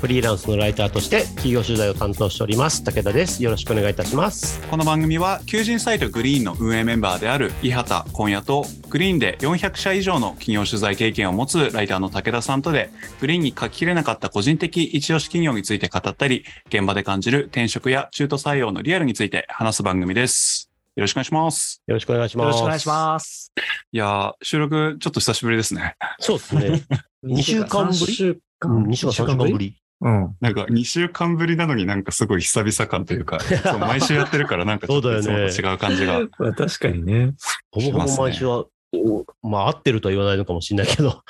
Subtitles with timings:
[0.00, 2.84] フリーランスのライターとして企業取材を担当しております。
[2.84, 3.42] 武田です。
[3.42, 4.60] よろしくお願いいたします。
[4.68, 20.70] この番組は求人サイト Green の運営メンバーである伊畑今夜と Green で400社以上の企業取材経験を持つライターの武田さんとでグリーンに書ききれなかった個人的一押し企業について語ったり現場で感じる転職や中途採用のリアルについて話す番組です。
[20.94, 21.82] よろしくお願いします。
[21.86, 22.46] よろしくお願いします。
[22.46, 23.52] よろしくお願いします。
[23.92, 25.96] いやー収録ちょっと久しぶりですね。
[26.20, 26.82] そうですね。
[27.24, 28.82] 2週間ぶり？3週う間。
[28.82, 29.76] ん2週間3週間ぶり？
[30.00, 30.36] うん。
[30.40, 36.20] なんか2週間ぶりなのになんかすごい久々感というか そう毎週やってるからなんかちょっといつもと違う感じが。
[36.38, 37.34] まあ確かにね。
[37.70, 41.22] ほぼほぼ毎週は、おまあ合ってるとは言わないのかもしれないけど。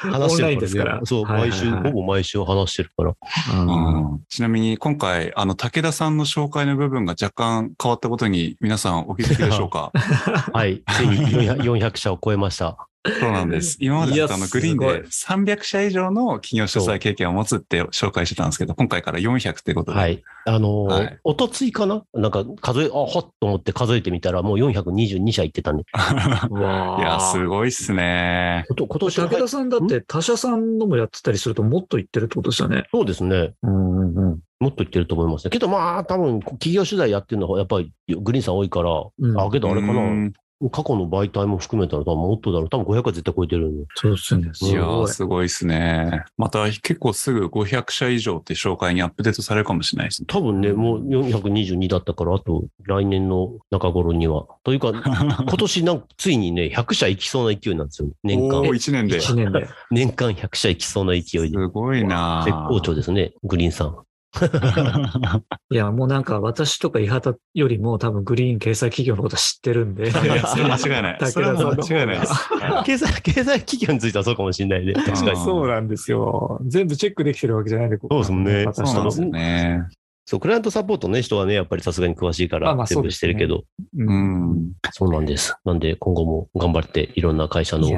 [0.00, 1.00] 話してるですから。
[1.04, 1.58] そう、はいはいはい。
[1.58, 3.14] 毎週ほぼ毎週話してるから。
[3.54, 4.20] うん。
[4.28, 9.92] ちなみに今回、あの、武田さんの紹介の部分が若干変わったことに皆さんお気づきでしょうか？
[10.52, 10.82] はい。
[10.96, 13.76] ついに 400, 400社を超えましたそうなんです。
[13.80, 19.98] 今までだとあのグリーンで300社以上の企業取材経験を持つって紹介してたんですけど、今回から400ってことで。
[19.98, 20.22] はい。
[20.46, 22.02] あのーはいおとついかな？
[22.14, 25.82] なんか数え、あ、ほっと思って数えてみたら、もう422社行ってたんで。
[25.92, 28.64] いや、ーすごいっすね。
[28.68, 32.84] こと今年は武田さんだって他社さんのもやってたりするともっと言ってるってことですよね。
[32.90, 33.52] そうですね。
[33.62, 34.40] うんうんうん。
[34.60, 35.50] もっと行ってると思いますね。
[35.50, 40.30] けどまあ、多分企業取材やってるのはやっぱりグリーンさん多いから、うんあ、けどあれかうな。
[40.66, 42.68] ん過去の媒体も含めたら多分もっとだろう。
[42.68, 43.86] 多分500は絶対超えてるんで。
[43.94, 44.50] そうですよね。
[44.52, 45.08] すいやー、ごい。
[45.08, 46.24] すごいっすね。
[46.36, 50.26] また結構すぐ500社以上って紹介にアップデートされるかもしれないですね。
[50.28, 54.46] 多分ね、もう422だったから、あと来年の中頃には。
[54.64, 58.08] というか、 今年なんかついにね、100社行きそうな勢いなんですよ。
[58.22, 58.66] 年間お。
[58.66, 59.20] ー1年で。
[59.20, 59.68] す1年で。
[59.90, 61.66] 年間100社行きそうな勢いで。
[61.66, 63.96] ごいなー絶好調ですね、グリーンさん。
[65.70, 70.04] いや、もうなんか私とか伊畑よりも多分グリーン掲載企業のこと知ってるんで。
[70.04, 71.30] いや、それは間違いない。
[71.30, 72.34] それは間違いないです。
[72.84, 74.92] 経済、経済企業についてはそうかもしれないね。
[74.94, 75.30] 確かに。
[75.30, 76.60] うんそうなんですよ。
[76.66, 79.88] 全部チェックできてるわけじゃないんで、ここそうですね私とのそうなんですよね。
[80.26, 83.64] そう、クライアントサポートね、人はね、やっぱりさすがに詳しいから全部してるけど、
[83.96, 84.04] う。
[84.04, 84.72] うんん。
[84.92, 85.54] そうなんです。
[85.64, 87.88] なんで今後も頑張っていろんな会社の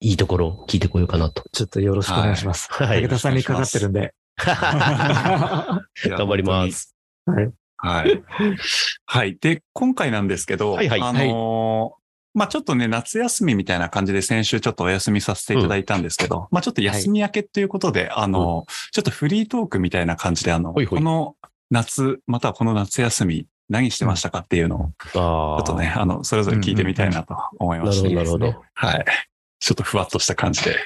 [0.00, 1.42] いいところを聞いてこようかなと。
[1.42, 2.68] ーちょっとよろしくお願いします。
[2.70, 4.12] はい武田さんにかかってるんで。
[4.44, 6.94] 頑張ります。
[7.26, 7.50] はい。
[7.76, 8.22] はい。
[9.06, 9.36] はい。
[9.40, 12.02] で、今回なんですけど、はいはいあのー
[12.34, 21.36] まあちょっとね、夏休みみたいな感じで先週ちょっとお休みさせていただいたんですけど、まあちょっと休み明けということで、あのーちょっとフリートークみたいな感じで、あの、ほいほいこの
[21.70, 25.16] 夏、またはこの夏休み、何してましたかっていうのを、ち。
[25.16, 28.64] ょっとね、あの、それぞれ聞いてみたいなと思いまして、なるほど、なるほど。
[28.74, 29.04] はい。
[29.58, 30.76] ちょっとふわっとした感じで。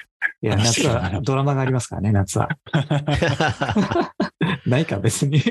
[0.46, 2.48] いや、夏はドラマがありますからね、夏は。
[4.66, 5.42] ないか、別に。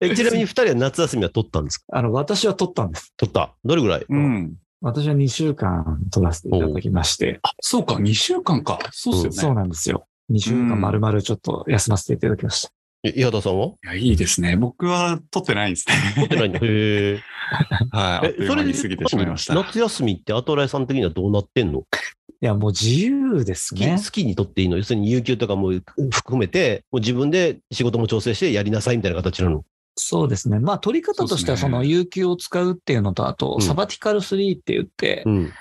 [0.00, 1.84] えちなみに二人は夏休みは取ったんですか？
[1.92, 3.12] あの、私は撮ったんです。
[3.16, 3.54] 取った。
[3.64, 4.06] どれぐらい？
[4.08, 4.54] うん。
[4.80, 7.40] 私は2週間撮らせていただきまして。
[7.42, 8.78] あ、そうか、2週間か。
[8.92, 9.36] そうっすよね。
[9.36, 10.06] そうなんですよ。
[10.30, 12.70] 2週間丸々ちょっと休ませていただきました。
[13.04, 13.66] え伊畑さんは？
[13.66, 14.56] いや、いいですね。
[14.56, 15.94] 僕は撮ってないんですね。
[16.14, 16.58] 取ってないんだ。
[16.58, 17.20] へえ。
[17.92, 18.26] はい。
[18.26, 19.54] あっという間に過ぎてしまいました。
[19.54, 21.80] 夏休みってアトライさん的にはどうなってんの？
[21.80, 23.96] いや、もう自由ですね。
[24.02, 24.78] 好きにとっていいの？
[24.78, 25.72] 要するに有給とかも
[26.10, 29.64] 含めて、もう自分で仕事も調整してやりなさいみたいな形なの？
[29.96, 30.58] そうですね。
[30.58, 35.52] まあ、取り方としては、その、有給を使うっていうのと、あとう、んサバティカル3って言って、うん。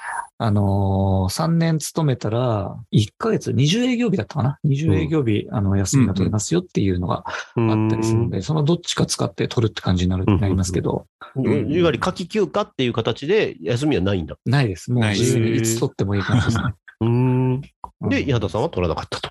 [0.44, 7.24] あのー、3年勤めたら、1ヶ月、20営業日だったかな ?20 営業日、あの、休みが取れますよっていうのが
[7.56, 10.42] あったりするので、そのどっちか使って取るって感じになる、うん。
[10.42, 11.72] なりますけど、うん。
[11.72, 14.26] いわゆる夏季休暇っていう形で休みはないん。
[14.26, 14.36] だ。
[14.46, 14.92] ないです。
[14.92, 16.64] もう自由にいつ取ってもいい感じですね。
[17.00, 17.62] うーん。
[17.62, 17.70] で、
[18.02, 18.14] うん。
[18.14, 18.64] 伊畑さん。
[18.64, 19.30] は取らなかったと。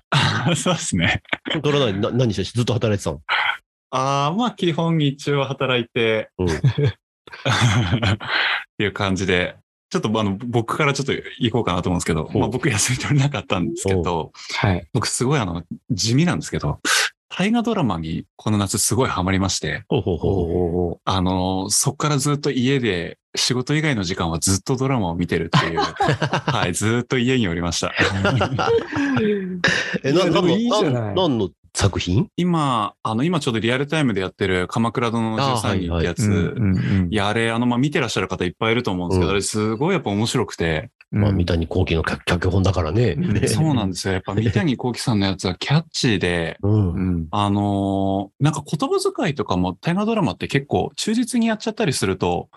[0.57, 1.21] そうですね。
[1.61, 3.21] 取らない、な何してずっと働いてたの
[3.91, 6.49] ああ、まあ、基本日中は働いて、うん。
[6.49, 6.51] っ
[8.77, 9.57] ていう感じで、
[9.93, 14.87] ちょっとあの、僕からちょっと行こうかなと思うんですけど、うんまあ僕休み取れなかったんですけど、はい。
[14.91, 15.61] 僕すごいあの、
[15.91, 16.79] 地味なんですけど、
[17.29, 27.87] 大河ドラマにこの夏すごいハマりまして、ほうほうほうあの、そっからずっと家で仕事以外の時間はずっとドラマを見てるっていう、 はい、ずっと家におりました。
[27.87, 27.91] う。
[30.03, 32.27] え、な、んのいいじゃないなん何の作品？
[32.37, 36.55] 今、あの、今ちょうどリアルタイムでやってる鎌倉殿の13人ってやつ、
[37.09, 39.31] いや、あれ、あの、まあ、見てらっしゃる方いっぱいいると思うんですけど、うん。
[39.31, 41.37] あれすごいやっぱ面白くて、まあ、うん。
[41.37, 43.17] 三谷幸喜の脚脚本だからね。
[43.47, 44.13] そうなんですよ。
[44.13, 46.93] やっぱ三谷幸喜さんのやつはキャッチーで、 うん。
[46.93, 47.27] うん。
[47.31, 52.49] あのーなんか言葉遣いとかも大河ドラマって結構忠実にやっちゃったりすると。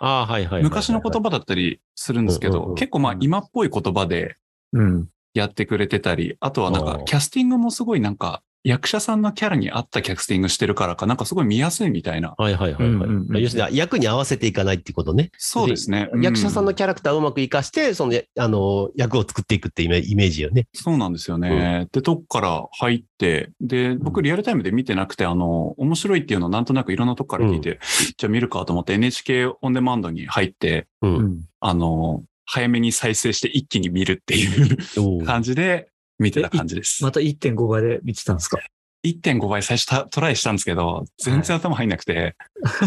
[0.63, 4.37] 昔の言葉だったりするんですけど、結構まあ今っぽい言葉で
[4.73, 5.09] うん。
[5.35, 12.35] やってくれてたり、あとはなんかキャスティングもすごいなんか役者さんのキャラに合ったキャスティングしてるからか、なんかすごい見やすいみたいな。
[12.37, 12.93] はいはいはいはい。
[12.93, 15.31] うんうんうん要するに役に合わせていかないってことね。
[15.39, 16.11] そうですね。
[16.21, 20.67] 役者さんのうキャラクターをうまく活かして、その、あの、役を作っていくってイメージよね。
[20.75, 21.87] そうなんですよね。
[21.93, 27.79] で、どっから入って、で、僕リアルタイムで見てなくて、あの、面白いっていうのをなんとなくいろんなとこから聞いて、
[28.17, 31.07] じゃあ見るかと思って NHK オンデマンドに入って、う。
[31.07, 31.41] うんん。
[31.61, 37.03] あの、早めに再生して一気に見るっていう感じで見てた感じです。
[37.03, 38.59] また1.5倍で見てたんですか
[39.05, 42.35] ？1.5倍最初たトライしたんですけど、全然頭入んなくて、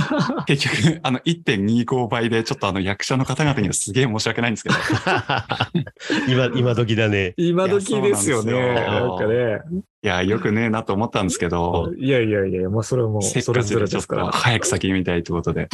[0.47, 4.75] 結局、あの、1.25倍でちょっとあの役者の方々にはすげえ申し訳ないんですけど、
[6.27, 7.33] 今、今時だね。
[7.37, 8.51] 今時ですよね。
[8.73, 9.59] なんかね。
[10.01, 14.25] いや、よくねえなと思ったんですけど、いやいやいや、まあそれはもうせっそれぞかちでちょっれですから。
[14.27, 15.67] と早く先に見たいってことで、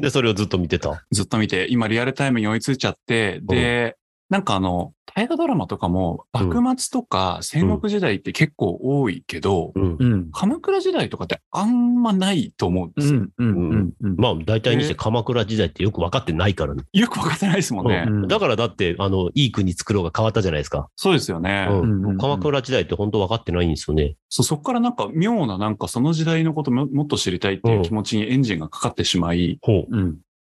[0.00, 1.04] で、それをずっと見てた？
[1.10, 3.96] ずっと見て、今リアルタイムに追いついちゃって、で、
[4.30, 9.96] なんかあの、大河ドラマとかも、幕末とか戦国時代って結構多いけど、うん。
[9.98, 10.30] うん。
[10.30, 13.26] 鎌倉時代とかってあんまないと思うんですよ。
[13.38, 13.48] うん。
[13.48, 13.70] うん。
[13.70, 13.92] うん。
[14.00, 14.16] うん。
[14.16, 16.84] まあ、大体にして鎌倉時代ってよく分かってないからね。
[16.92, 18.04] よくわかってないですもんね。
[18.06, 20.88] うんだからだって、あの、いい国作ろうが変わったじゃないですか。
[20.94, 21.66] そうですよね。
[21.68, 24.16] うんうんうん鎌倉時代って本当分かってないんですよね。
[24.28, 29.58] そうそこからなんか妙ななんかその時代のことももっと知りたいっていう気持ちにエンジンがかかってしまい。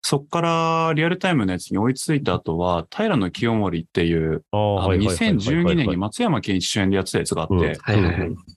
[0.03, 7.79] そこからリアルタイムのやつに追いついた後は、平野清盛っていう、ああ、あのはいはいはいはいはい2012年に松山健一主演でやってたやつがあって。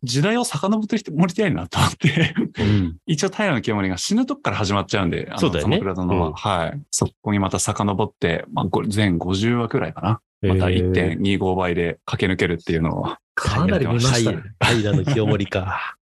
[0.03, 2.97] 時代を遡って盛りたいなと思って、うん。
[3.05, 6.81] 一応平野清盛が死ぬとこから始まっちゃうんで、あのそうだよね鎌倉殿は、うんはい。
[6.91, 10.21] そこにまた遡って、まあ、これ全50話くらいかな。
[10.41, 13.15] またえー1.25倍で駆け抜けるっていうのを。
[13.35, 14.43] かなり見ましたね。
[14.61, 15.97] 平野清盛か。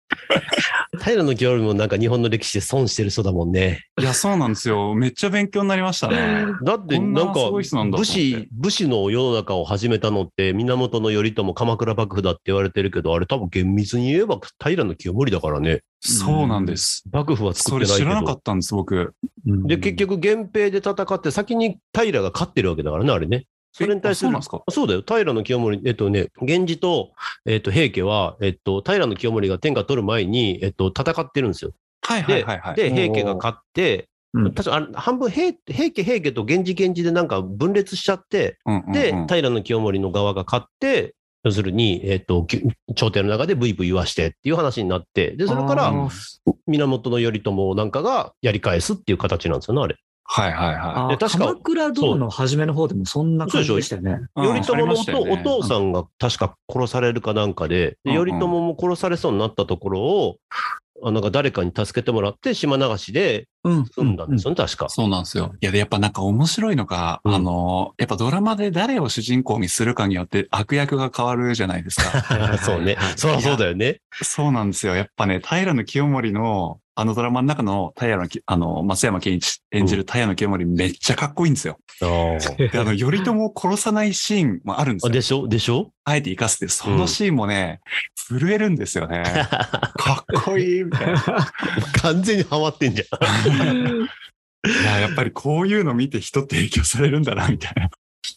[1.02, 3.84] 平野清盛もなんか日本の歴史で損してる人だもんね。
[3.98, 4.94] いや、そうなんですよ。
[4.94, 6.46] めっちゃ勉強になりましたね。
[6.64, 7.62] だってなんなか武
[8.04, 15.82] 士、武士の世の中を始めたのって源頼朝鎌倉幕府だって言われてるけど、あれ多分厳密に言えば平野清盛だからね。
[16.00, 17.04] そうなんです。
[17.12, 18.42] 幕府は作それってないけど知らなかっ。
[18.42, 19.14] たんです、僕。
[19.46, 23.46] うんで、結、局源平で戦って先に平が勝ってるわけだからね、あれね。
[23.72, 24.62] それに対するそうすか？
[24.70, 25.02] そうだよ。
[25.06, 27.12] 平清盛、えっとね、源氏と、
[27.46, 31.72] えっと、平家は、えっと、平清盛が天下取る前に、えっと、戦ってるんですよ。
[32.02, 32.76] はいはいはいはい。
[32.76, 42.62] で、平家が勝って、うん確かあれ半分平、平家、平家と源氏、源氏でなんか分裂しちゃって、うんうんうんで、平清盛の側が勝って、要するに、えっと、き
[42.94, 45.92] 朝廷の中でブイブイ言わしてっていう話になって、で、それから
[46.66, 49.96] 源頼朝なんかがやり返すっていう形なんですよね、あれ。
[50.32, 54.20] はいはいはあで確か鎌倉殿の初めの方でもそんな感じでしたよね。
[54.36, 54.40] い。
[54.40, 60.36] 頼朝のお,、父さんが確か殺されるかなんかで、でうんうん頼朝も殺されそうになったところを、
[61.02, 63.86] あなんか誰かに助けてもらって島流しでうん。
[63.86, 64.88] 済んだんですよね、確か。
[64.88, 65.52] そうなんですよ。
[65.60, 72.56] いや、で、やっぱなんか面白いのが、うんあの、やっぱドラマで誰を主人公にするかによって悪役が変わるじゃないですか。
[72.62, 72.96] そうね。
[73.16, 74.00] そりゃそうだよね。
[74.12, 74.94] そうなんですよ。
[74.94, 81.78] やっぱね、平野清盛の、あのドラマの中の平野き、あの、松山健一演じる平野清盛めっちゃかっこいいんですよ。
[82.02, 85.08] あーで、あの、頼朝を殺さないシーンもあるんですよ。
[85.08, 85.48] あでしょ？
[85.48, 85.92] でしょ？
[86.04, 87.80] あえて生かすって、そのシーンもね、
[88.14, 89.22] 震えるんですよね。
[89.24, 91.22] かっこいいみたいな。
[92.02, 94.02] 完全にハマってんじゃん。
[94.68, 97.88] いや、やっぱりこういうの見て人って影響されるんだな、みたいな。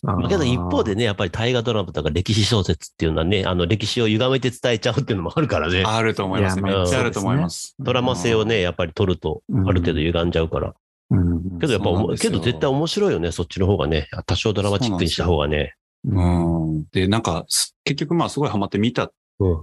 [0.06, 5.84] あーけど一方でね、やっぱり大河ドラマとか歴史小説っていうのはね、あの歴史を歪めて伝えちゃうっていうのもあるからね。
[5.86, 6.56] あると思います。
[6.56, 7.76] いやまあめっちゃあると思います。
[7.80, 10.74] ドラマ性をね、やっぱり取ると、ある程度歪んじゃうから。
[11.10, 14.08] うんけどやっぱうなんけど絶対面白いよね、そっちの方がね。
[14.26, 15.76] 多少ドラマチックにした方がね。
[16.06, 16.86] うん。
[16.92, 19.12] で、なんか、す結局まあすごいハマって見た。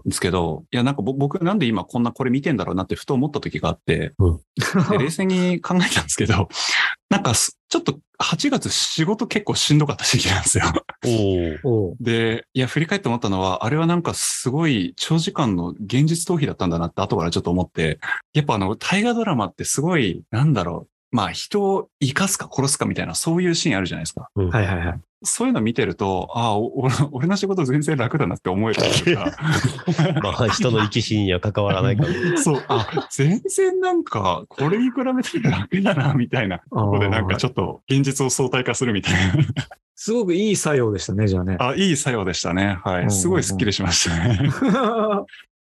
[0.05, 4.41] ですけど、いやなんかぼ僕なんで今こんなこれ見てんだろうなってふと思った時があって、うん。
[4.91, 6.49] で冷静に考えたんですけど、
[7.09, 10.65] なんかすちょっと8月仕事結構しんどかった時期なんですよ。
[12.01, 18.01] で、いや振り返って思ったのは、あれはなんかすごい長時間の現実逃避だったんだなって後からちょっと思って、
[18.35, 24.29] やっぱあの大河ドラマってすごい、なんだろう、まあ人を生かすか殺すかみたいなそういうシーンあるじゃないですか。
[24.35, 25.01] はいはいはい。
[25.23, 29.37] そういうの見てると、ああ、お俺 俺の仕事全然楽だなって思えるというか。
[30.23, 32.11] まあ人の生き死には関わらないから。
[32.41, 36.61] そう、あ、全然なんか、これに比べて楽だな、みたいな。
[36.71, 39.15] ここでなんかちょっと現実を相対化するみたい
[39.95, 41.57] すごくいい作用でしたね、じゃあね。
[41.57, 41.69] な。
[41.69, 42.79] あ、いい作用でしたね。
[42.83, 43.11] はうんい。
[43.11, 44.51] すごいスッキリしましたね。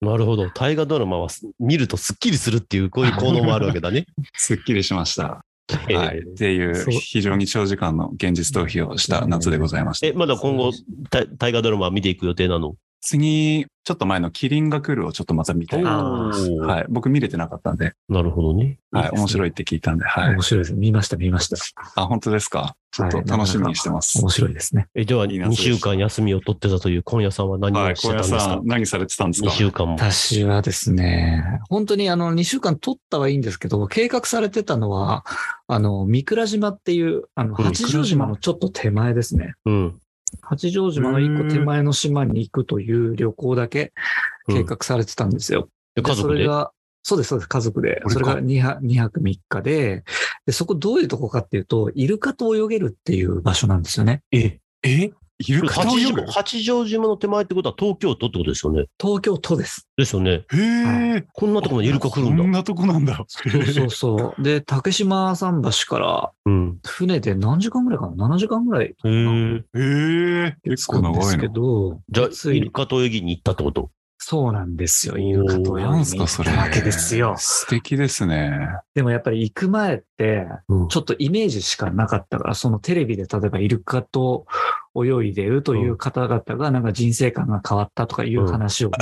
[0.01, 0.51] なるほど。
[0.51, 4.07] 大河ドラマはす見るとスッキリするっていう、こういう効能もあるわけだね。
[4.35, 5.45] すっきりしました。
[5.89, 6.19] えーはい。
[6.19, 10.07] っていう非常に長時間の現実逃避をした夏でございました。
[10.07, 10.73] え、まだ今後、
[11.11, 12.77] た大河ドラマ見ていく予定なの？
[13.07, 16.03] 次、ちょっと前のキリンが来るをちょっとまた見たいな。
[16.03, 16.87] はい。
[16.89, 18.81] 僕見れてなかったんで、なるほどね。
[18.91, 19.11] はい。
[19.13, 20.43] 面白いいって聞いたんで、はい面。
[20.43, 20.75] 白いです。
[20.75, 21.57] 見ました、見ました。
[21.95, 22.75] あ、本当ですか？
[22.91, 24.19] ちょっと楽しみにしてます。
[24.21, 24.89] 面白いですね。
[24.97, 27.93] え、では、いいな2週間休みを取ってたという今夜さんは何はい。
[27.93, 28.41] をしてたんですか？
[28.41, 29.93] さん、何されてたんですか ?2 週間も。
[29.97, 35.25] 私はですね、本当にあの、2週間取ったはいいんですけど、計画されてたのは、
[35.69, 39.55] あの、三倉島っていう、あの、うん八丈島のちょっと手前ですね。
[39.65, 39.99] うん。
[40.43, 43.93] 八丈島の一個手前の島に行くという旅行だけ
[44.49, 45.69] 計画されてたんですよ。
[45.95, 46.35] で、家族で？
[46.35, 46.47] それ。
[46.47, 48.03] が、そうです、そうです、家族で。
[48.09, 50.05] それが 2, 泊2泊3日で
[50.45, 54.23] で、そこどういうとこかっていうと、イルカと泳げるっていう場所なんですよね。
[54.31, 55.11] え、え？
[55.39, 58.87] イルカと八丈八丈島の手前ってことは東京都ってことですよね？
[59.01, 59.87] 東京都です。
[59.97, 60.31] ですよね。
[60.31, 61.27] へえ。
[61.35, 62.51] こんなところにイルカ来るんだこん。
[62.53, 63.23] なとこなんだ。
[63.29, 64.41] そうそうそう。
[64.43, 66.79] で、竹島桟橋からうん。
[66.87, 68.95] 船で何時間ぐらいかな ?7 時間ぐらいへ
[69.75, 70.57] え。
[70.65, 71.49] 結構着くんですけ。
[71.49, 73.91] ど、じゃあ、イルカと泳ぎに行ったってこと？
[74.29, 75.19] そうなんですよ。
[75.19, 76.51] イルカとなんすかそれ。
[76.51, 77.37] わけですよ。
[77.39, 78.59] 素敵ですね。
[78.93, 84.47] でもやっぱり行く前って、うんちょっとイメージしかなかったから、そのテレビで例えばイルカと
[84.97, 88.99] 泳いでるという方々がなんか人生観が変わったとかいう話を聞い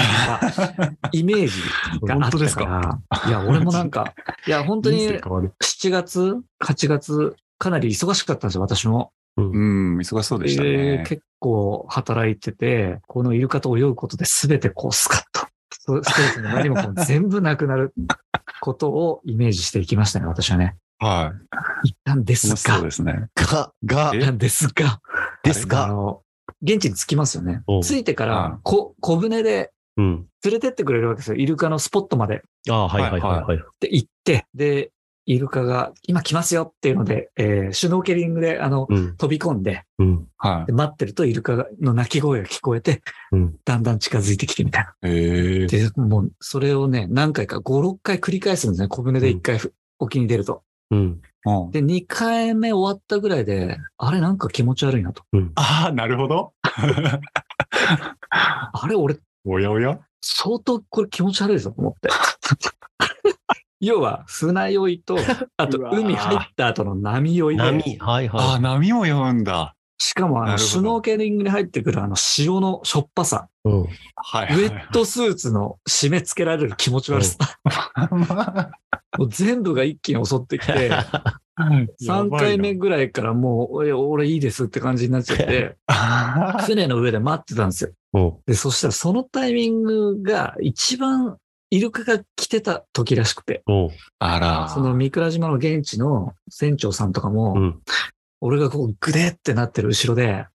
[0.76, 1.59] たイメージ
[2.07, 3.00] があ本当ですったか？
[3.09, 4.12] ら、いや、俺もなんか、
[4.47, 9.11] いや、本当に人生変わる7月、8月、かなり忙しかったんですよ、私も。
[9.37, 10.69] うん、忙しそうでしたね。
[10.69, 17.93] えー結構働いてて、このイルカと泳ぐことで全てこうスカッと、ストストレスも何もこう全部なくなる
[18.62, 20.76] ことをイメージしていきましたね、私はね。
[21.00, 21.35] は
[21.85, 21.88] い。
[21.88, 23.29] 行ったんです楽しそうが、ですね。
[23.35, 24.19] が、がえ？
[24.19, 25.00] 行ったんですが、
[25.43, 26.23] ですが、あの、
[26.62, 27.83] 現地に着きますよねお。
[27.83, 30.26] 着いてかはいら、こ小舟でうん。
[30.45, 31.37] 連れてってくれるわけですよ。
[31.37, 32.43] イルカのスポットまで。
[32.71, 33.59] ああ、はいはいはいはい。
[33.81, 34.91] で、行って、で、
[35.26, 39.16] イルカが今来ますよっていうので、えーシュノーケリングで、あの、うん。
[39.16, 40.26] 飛び込んで、うん。
[40.37, 43.02] はで待ってるとイルカの鳴き声が聞こえて、
[43.33, 44.95] うんだんだん近づいてきてみたいな。
[45.02, 45.66] え。
[45.66, 48.88] で、もう、それをね、何回か、5、6回繰り返すんですね。
[48.88, 50.62] 小舟で1回ふ沖に出ると。
[50.90, 50.99] うん。
[50.99, 51.21] うん
[51.73, 55.25] で、2回目終わったぐらいで、あれなんか気持ち悪いなと。
[55.57, 56.54] ああ、なるほど。
[58.31, 59.99] あれ俺、おやおや？
[60.23, 62.09] 相当これ気持ち悪いぞと思って。
[63.85, 65.17] 要は、船酔いと、
[65.57, 69.75] あと海入った後の波酔いで、波、はいああ、は波も読んだ。
[69.99, 73.69] しかもあの、シュノーケリングに入ってくるあの潮のしょっぱさ、い。
[73.69, 73.87] うん。
[74.17, 74.55] はい。
[74.55, 77.38] ウェットスーツの締め付けられる気持ち悪さ、
[79.19, 80.91] もう全部が一気に襲ってきて、
[82.03, 85.76] 3回目ぐらいからもう、俺いいですって感じになっちゃって、
[86.67, 87.91] 船の上で待ってたんですよ。
[88.14, 88.35] うん。
[88.47, 91.38] で、そしたらそのタイミングが一番
[91.75, 93.90] イルカが来てた時らしくて、うん。
[94.21, 94.69] あら。
[94.69, 97.81] その三倉島の現地の船長さんとかも、うん。
[98.40, 100.47] 俺がこうグデってなってる後ろで、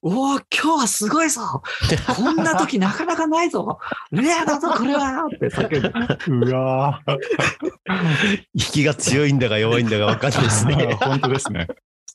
[0.00, 1.40] おお今日はすごいぞ
[2.16, 3.78] こんな時なかなかないぞ
[4.10, 6.50] レアだぞこれはって叫んで。
[6.50, 7.18] うわー
[8.54, 10.96] 引きが強いんだか弱いんだか分かんないですね。
[11.04, 11.68] 本当ですね。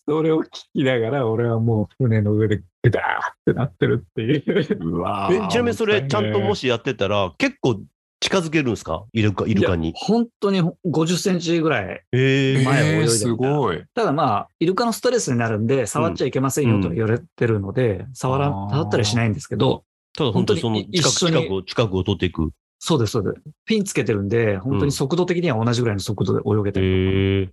[0.08, 3.04] それを聞きながら俺はもう船の上でグダーっ
[3.46, 4.78] てなってるっていう。
[4.82, 7.80] うわえちなみにそれ、ちゃんともしやってたら、結構
[8.22, 9.06] 近づけるんですか？
[9.14, 9.94] イルカ、イルカに。
[9.96, 12.04] 本当に50センチぐらい。
[12.12, 13.82] ええ前を泳いでみたすごい。
[13.94, 19.84] ただまあ、イルカのストレスになるんで、触っちゃいけませんよと言われてるので、触ら、あー触ったりしないんですけど、
[20.18, 22.52] ただ本当にその近く、近くを、近くを取っていく。
[22.80, 23.44] そうです、そうです。
[23.66, 27.44] ピンつけてるんで、本当に速度的には同じぐらいの速度で泳げたりへえ。
[27.44, 27.50] へ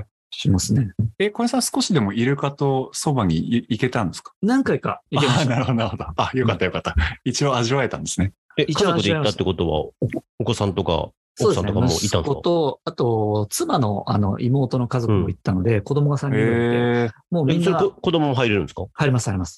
[0.00, 0.04] え。
[0.30, 0.90] しますね。
[1.18, 4.32] え、小江さん少しでもイルカとそばにい行けたんですか？
[4.42, 5.50] 何回か行けました。
[5.50, 6.04] なるほど、なるほど。
[6.16, 6.94] あ、よかったよかった。
[7.24, 8.32] 一応味わえたんですね。
[8.58, 9.94] え、家一応族で行ったってことは、お
[10.40, 11.10] お子さんとか、
[11.40, 12.18] 奥さんとかもいたんですか？
[12.18, 17.04] 息子と、あと、妻のあの妹の家族も行ったので、子供が3人いるので、へえ。
[17.04, 18.84] えそれもうみんなこ子供も入れるんですか？
[18.92, 19.54] 入ります、入ります。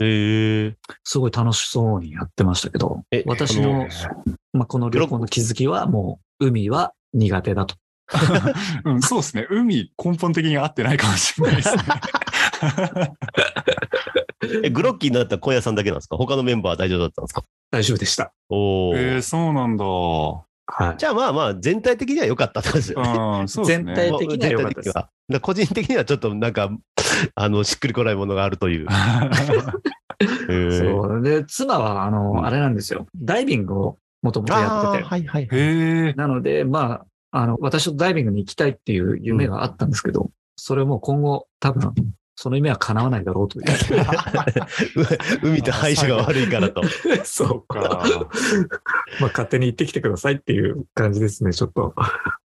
[1.04, 3.88] すごい楽しそうにやってましたけど、え私の、
[4.52, 7.74] まあ、この旅行の気づきは、もう、海は苦手だと。
[8.84, 9.46] うん、そうですね。
[9.50, 11.82] 海根本的に合ってないかもしれないですね。
[14.62, 16.16] え、グロッキーになった小屋さんだけなんですか？
[16.16, 17.44] 他のメンバーは大丈夫だったんですか？
[17.70, 18.32] 大丈夫でした。
[18.48, 19.84] おお、えー、そうなんだ。
[19.84, 20.96] はい。
[20.98, 23.10] じゃあまあまあ、全体的には良かったですよね。
[23.10, 23.94] うん、そうですね。
[23.94, 26.70] 全体的には良かったです個人的にはちょっとなんか、
[27.34, 28.86] あの、しっくりこないものがあるという。
[30.70, 31.22] そう。
[31.22, 33.06] で、妻は、あの、うんあれなんですよ。
[33.16, 35.04] ダイビングをもともとやあってて。
[35.04, 35.42] ーはいはい。
[35.44, 36.12] へえ。
[36.14, 41.94] なので、まあ、あの、私とダイビングに行きたいっていう夢があったんですけど、それも今後、多分、
[42.42, 43.66] その夢は叶わないだろうという。
[45.44, 46.80] 海と相性が悪いからと。
[47.22, 48.02] そうか。
[49.20, 51.92] まあ、勝手に行ってきてくださいっていう感じですね、ちょっと。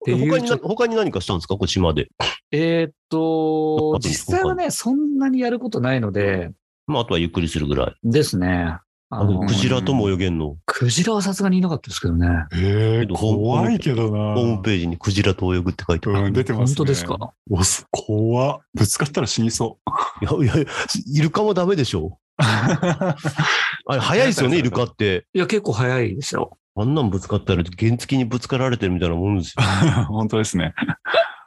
[0.03, 1.57] 他に他に何かしたんですか？
[1.57, 2.09] こっちまで。
[2.49, 6.49] えーっと、実際はね、そんなにやることないので、
[6.87, 7.95] まあ、あとはゆっくりするぐらい。
[8.03, 8.79] ですね。
[9.19, 10.57] あの、のクジラとも泳げんの？
[10.65, 12.27] クジラはさすがにいなかったですけどね。
[12.55, 14.35] えけど怖いけどな。
[14.35, 16.25] ホームページにクジラと泳ぐって書いてある。
[16.25, 16.65] うん、出てます、ね。
[16.67, 17.33] 本当ですか？
[17.49, 19.77] おす怖っぶつかったら死にそ
[20.21, 20.65] いやいや、
[21.15, 22.07] イルカもダメでしょ？
[22.07, 22.11] う。
[22.43, 23.15] あ
[23.89, 25.25] れ、早いですよね、イルカって。
[25.33, 26.57] いや、結構早いですよ。
[26.75, 29.63] あんなんぶつかったら原付にぶつかられてるみたいなもんですよ。
[30.09, 30.73] 本当ですね。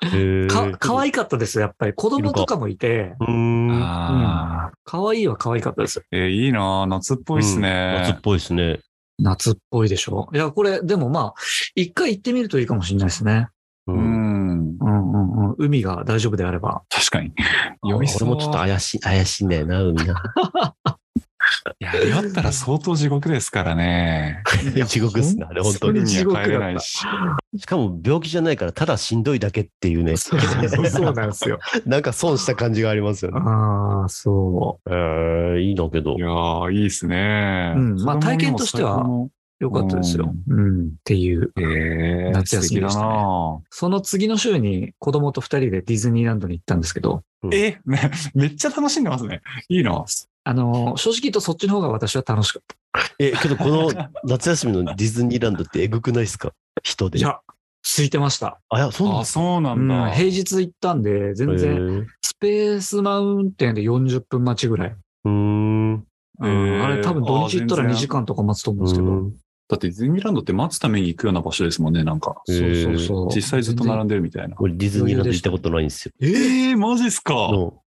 [0.06, 1.12] へか、可愛い。
[1.12, 1.92] かったですよ、やっぱり。
[1.94, 3.70] 子供とかもいて、うーん。
[3.82, 6.02] ああ、可愛いは可愛かったです。
[6.12, 8.20] えーいいな夏っぽいっす夏っね。
[8.22, 8.80] ぽいですね。
[9.18, 10.28] 夏っぽいでしょ？
[10.34, 11.34] いや、これ、でもまあ、
[11.74, 13.48] 一回行ってみるといいかもしれないですね。
[13.86, 13.92] う。
[13.92, 14.76] うんん。
[14.78, 15.54] うんうんうん。
[15.58, 16.82] 海が大丈夫であれば。
[16.90, 17.32] 確かに。
[17.82, 18.28] 俺酔いそう。
[18.28, 20.22] もちょっと怪しい、怪しいんだよな、海な。
[21.80, 24.42] いや、酔ったら相当地獄ですからね。
[24.86, 26.06] 地獄っすね、あれ、本当に。
[26.06, 27.04] 地獄れないし。
[27.56, 30.16] しかも病気じゃないから、ただしんどいだけっていうね。
[30.16, 31.58] そうそうそうなんですよ。
[31.86, 33.40] なんか損した感じがありますよね。
[33.42, 36.20] ああ、そえー、いいんだけどい。
[36.20, 37.74] やー、いいですね。
[37.76, 39.04] うんまあ体験としては。
[39.58, 40.34] よかったですよ。
[40.48, 40.86] うん。
[40.88, 41.50] っていう。
[41.56, 43.08] えー、夏休みでしたね
[43.70, 49.40] その次の週に子供と二人でディズニーランドに行ったんですけど、え、ね、めっちゃ楽しんでますね。
[49.68, 50.04] いいな。
[50.48, 52.62] あの、正直言うとそっちの方が私は楽しかっ
[53.18, 53.90] え、けどこの
[54.24, 56.52] 夏休みのディズニーランドってえぐくないですか？
[56.82, 57.10] 人た。
[57.10, 57.18] で。
[57.18, 57.40] いや、
[57.82, 58.60] 空いてました。
[58.68, 60.10] あ、いや、そうなんあ、ですそうなうんん、だ。
[60.12, 62.06] 平日行ったんで、全然、然。
[62.22, 64.88] スペースマウンテンで40分待ちぐらい。
[65.24, 65.92] うーん。
[65.94, 66.04] うん
[66.42, 69.06] えーあれ多分土日行ったら2あ全然時間とか待つと思うんですけど。
[69.12, 69.34] うん
[69.68, 72.40] だってディズニーランドって待つために行くような場所ですもんね、なんか。
[72.48, 73.34] えーそうそうそう。
[73.34, 74.54] 実際ずっと並んでるみたいな。
[74.60, 76.12] 俺ディズニーランド行ったことないんですよ。
[76.20, 76.28] え
[76.70, 77.34] えー、マジっすか？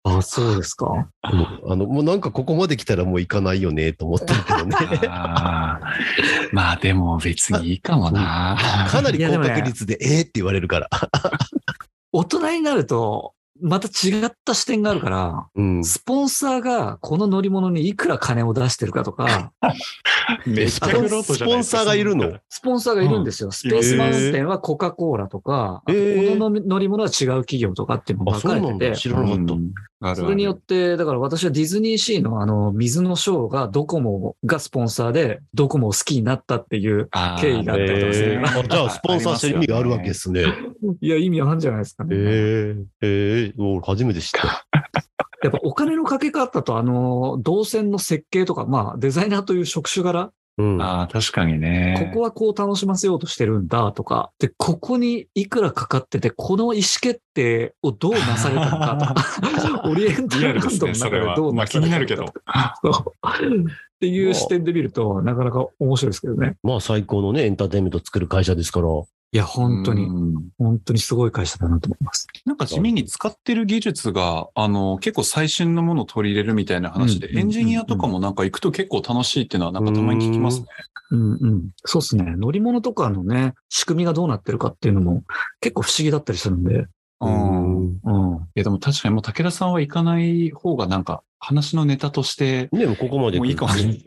[0.06, 1.08] のあ、そうですか。
[1.22, 1.32] あ
[1.76, 4.76] の、もうなんかここまで来たらもう行かないよねと思ってるけどね。
[5.10, 8.58] あーまあでも別にいいかもな。
[8.90, 10.90] かなり高確率でえーって言われるから。
[12.12, 15.84] 大人になると、また違った視点があるから、うん。
[15.86, 19.53] スポンサーがこの乗り物にいくら金を出してるかとか、
[20.46, 22.38] めっちゃ玄人じゃスポンサーがいるの。
[22.50, 23.51] スポンサーがいるんですよ。
[23.51, 28.62] スペースマウンテンはコカ・コーラとか、あとへーこの乗り物は違う企業とかっていうのがあ、分。
[28.62, 38.60] かれてて、知らなそれによって、だから私はディズニーシーのあの、水のショーがドコモがスポンサーで、ドコモを好きになったっていう、経緯があったりとかするえー。
[38.60, 40.43] あじゃあ、スポンサーしてる意味があるわけですね。
[41.02, 42.15] いや、意味あるんじゃないですかね。
[42.15, 44.67] えー、えー、俺初めて知った。
[45.43, 50.82] やっぱお金のかけ方とあの、動線の設計とか、まあ、デザイナーという職種柄、うん。
[50.82, 52.10] ああ、確かにね。
[52.13, 59.06] ここはこう楽しませようとしてるんだとか、で、ここにいくらかかってて、この意思決定をどうなされたのかと
[59.62, 63.13] か、 オリエンタルランドの中でどうまあ気なされたのかになるけど。
[63.63, 66.58] っていう視点で見ると、なかなか面白いですけどね。
[66.62, 68.88] まあ、最高のね、エンターテインメント作る会社ですから。
[69.34, 72.28] いや、本当に、うん本当にすごい会社だなと思います。
[72.46, 80.67] なんか地味に使ってる技術が、あの、結構最新のものを取り入れるみたいな話で、うんエンジニアとかもなんか行くと結構楽しいっていうのはなんかたまに聞きますね。
[81.10, 81.69] うんうん。
[81.84, 82.36] そうですね。
[82.38, 85.24] 乗り物とかのね、仕組みがどうなってるかっていうのも
[85.62, 86.86] 結構不思議だったりするんで。
[87.19, 88.00] うん。
[88.06, 88.39] いうん。
[88.54, 93.39] やでも確かにもう武田さんは行かない方がなんか話のネタとして、ね、もうここまで。
[93.39, 94.04] もういいかもしれない。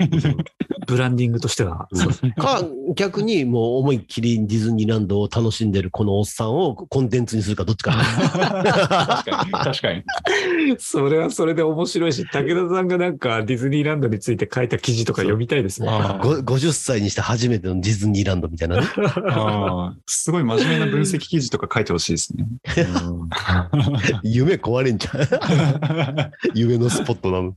[0.86, 1.88] ブランディングとしては。
[2.36, 2.62] か、
[2.94, 7.92] 逆にもう思いっきりディズニーランドを楽しんでるこのおっさんをコンテンツにするかどっちか。
[7.92, 9.52] 確かに。
[9.52, 10.04] 確かに。
[10.78, 15.88] それはそれで面白いし、武田さんがなんかディズニーランドについて書いた記事とか読みたいですね。
[15.90, 18.86] あご 50歳にして初めてのディズニーランドみたいなね。
[20.06, 22.46] すごい真面目な分析記事とか書いてほしいですね。
[24.22, 26.32] 夢壊れんじゃん。
[26.54, 27.54] 夢のスポットなの。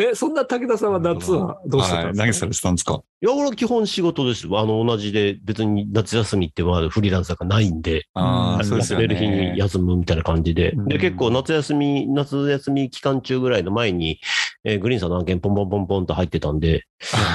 [0.00, 3.02] え、そんな武田さんは夏はどうしてたんですか、はい何されてたんですか？
[3.22, 4.46] いや、俺は基本仕事です。
[4.46, 9.54] あの、同じで別に夏休みってまあフリーランスだからないんで、あそうですよ休める日にね。
[9.58, 10.70] 休むみたいな感じで。
[10.72, 14.20] うんで、結構夏休み、夏休み期間中ぐらいの前に、
[14.64, 16.84] えーグリーンさんの案件ポンポンポンポンと入ってたんで、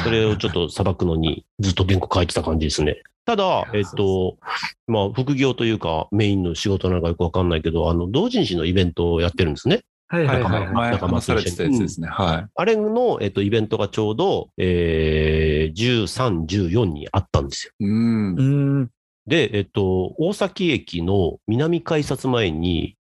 [0.04, 3.04] それをちょっと裁くのにずっと原稿書いてた感じですね。
[3.26, 4.38] ただ、えっと、
[4.86, 9.82] まあ、副業というかメインの仕事なのかよくわかんないけど、あの、同人誌のイベントをやってるんですね。
[10.08, 10.72] はいはいはいはい。
[10.74, 12.08] 前話されてたやつですね。
[12.08, 17.74] はあれの、えっと、イベントがちょうど、えー、13、14にあったんですよ。
[17.80, 17.86] い。
[17.86, 18.42] うんう。
[18.84, 18.90] ん。
[19.28, 22.98] で、えっと、大崎駅の南改札前に、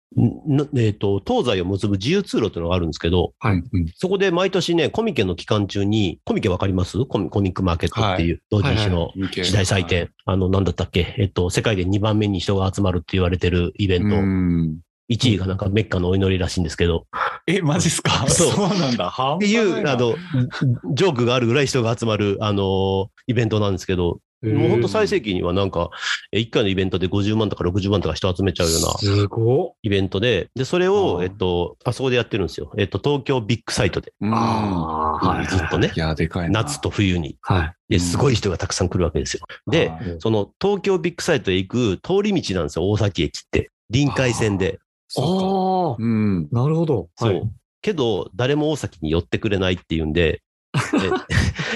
[0.76, 3.56] えっと、東西を結ぶ自由通路というのがあるんですけど、はい。
[3.56, 7.04] うんそこで毎年ね、コミケの期間中に、コミケわかります？
[7.06, 10.12] コミコミックマーケットっていう同人誌の時代祭典。
[10.26, 11.16] あの、なんだったっけ？
[11.18, 14.82] えっと、世界で2番目に人が集まるって言われてるイベント。
[15.12, 17.06] うん1位がなんかメッカのお祈りらしいんですけど、
[17.46, 18.26] え、マジっすか？
[18.30, 19.08] そうそうなんだ。
[19.08, 20.16] っっていう、あの、
[20.94, 25.90] ジョークがあるぐらい人が集まる、あの、イベントなんですけど、もう本当最盛期にはなんか、
[26.32, 32.72] え1回のイベントで50万とか60万とか人集めちゃうようなすごイベントで、で、それあを、ーえっと、あそこでやってるんですよ。
[32.78, 35.48] えっと、東京ビッグサイトで、うんああ、はい。
[35.48, 36.64] ずっとねい、や、でかいな。
[36.64, 37.36] 夏と冬に。
[37.42, 37.74] はい。
[37.90, 39.42] ですごい人がたくさん来るわけですよ。
[39.70, 43.70] で、はいその東京ビッグサイトへ行く通り道なんですよ、大崎駅って。
[43.92, 44.80] 臨海線で。
[45.14, 46.48] そああ、うん。
[46.52, 47.10] なるほど。
[47.18, 47.34] そう。
[47.34, 50.42] はいけど、誰も大崎に寄ってくれないっていうんで、
[50.74, 50.80] え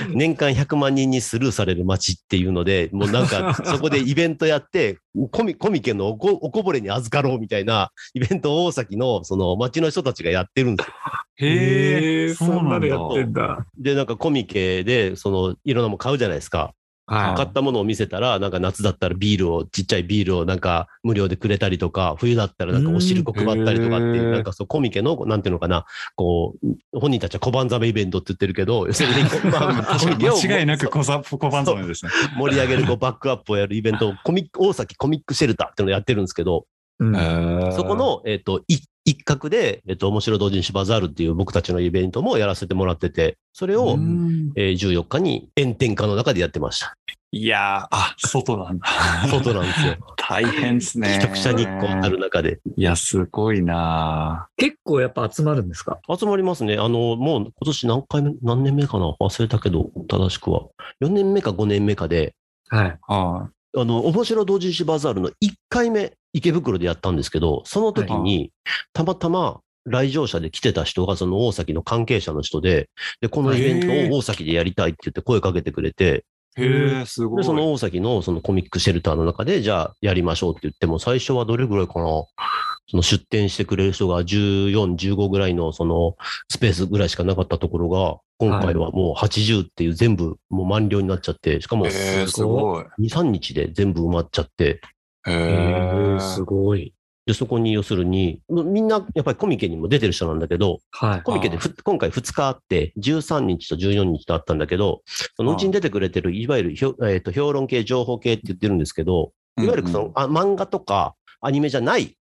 [0.13, 4.99] 年間100万人にスルーされる街っていうので、もうなんか、 そこでイベントやって、
[5.31, 10.93] コミコミケのおこおこぼれに預かろうみたいなイベントを大崎のその街の人たちがやってるんですよ。
[11.37, 13.65] へえ、そんなのやってんだ。
[13.77, 16.73] で、なんかコミケで、その、いろんなもん買うじゃないですか。
[17.07, 29.15] は買ったものを見せたら、なんか夏だったらビールを、ちっちゃいビールをなんか無料でくれたりとか、冬だったらなんかお汁粉配ったりとかっていうう、んなんかそうコミケの、なんていうのかな、こう、本人たちは小判ざめイベントって言ってるけど、要するに、
[29.51, 32.11] 間違いなく小判染めですね。
[32.37, 36.65] 盛り上げるこうバックアップをやるイベントを、コミック、大崎コミックシェルターっていうのをやってるんですけど、
[36.99, 37.73] うん。
[37.75, 46.95] そこの、えっ、と、い一角で、えっ、と、面白同人誌バザールっていう僕たちのイベントもやらせてもらってて、それを、うんえー14日に炎天下の中でやってました。
[47.31, 48.87] いやー、あ、外なんだ。
[49.29, 49.95] 外なんですよ。
[50.17, 51.19] 大変ですね。
[51.21, 52.59] 直射日光当たる中で。
[52.77, 55.99] いや、すごいな結構やっぱ集まるんですか？
[56.17, 56.77] 集まりますね。
[56.77, 59.09] あの、もう今年何回目、何年目かな？
[59.19, 60.61] 忘れたけど、正しくは。
[61.01, 62.33] 4年目か5年目かで、
[62.69, 62.97] はい。
[63.07, 65.33] はあの、面白同人誌バザールの1
[65.67, 68.51] 回目、池袋でやったんですけど、その時に、
[68.91, 72.89] たまたま来場者で来てた人が、その大崎の関係者の人で、
[73.21, 76.25] で、このイベントを大崎でやりたいって言って声かけてくれて、
[76.57, 76.61] い。
[76.61, 77.45] へえ、すごで、い。
[77.45, 82.25] その大崎のそのコミックシェルターの中で、じゃあやりましょうって言っても、最初はどれぐらいかな
[82.87, 86.15] その出店してくれる人が14、15ぐらいのその
[86.49, 92.83] スペースぐらいしかなかったところが、今回はもう80っていう全部もう満了になっちゃって、しかもへえ、すごい。
[92.99, 94.81] 2、3日で全部埋まっちゃって、
[95.27, 96.19] へええ。
[96.19, 96.93] すごい。
[97.25, 101.21] で、そこに要するに、みんなやっぱりコミケにも出てる人なんだけど、はい。
[101.23, 105.01] コミケでふ今回2日あって、13日と14日とあったんだけど、
[105.35, 112.15] そのうちに出てくれてる、いわゆるひょ、えーと評論系、情報系って言ってるんですけど、いわゆるその、あ漫画とかアニメじゃない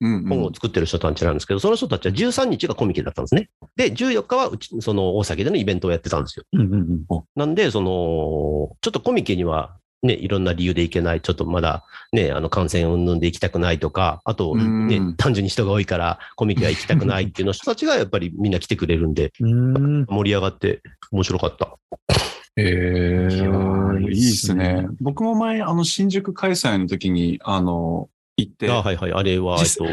[0.00, 3.50] うんうん本を作ってる人たちなんですけど、その人たちは13日がコミケだったんですね。
[3.74, 6.44] で、14日はうち、その大崎でのイベントをやってたんですよ。
[6.52, 6.72] うんうん
[7.10, 20.04] うんなんで、その、ちょっとコミケには、ね、いろんな理由で行けない、ちょっとまだ、ね、あの、感染云々で行きたくないとか、あと、ねうん、単純に人が多いから、コミケは行きたくないっていうの人たちが、やっぱりみんな来てくれるんで、 ん。
[20.04, 21.76] 盛り上がって面白かった。
[22.56, 24.86] へえーいいですね。
[25.00, 29.12] 僕も前、あの、新宿開催の時に、あの、行って、あはいはい。
[29.12, 29.86] あれは、えっ実と、